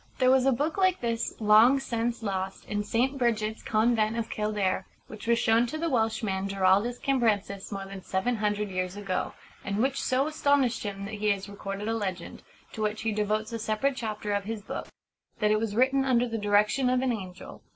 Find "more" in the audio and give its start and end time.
7.71-7.85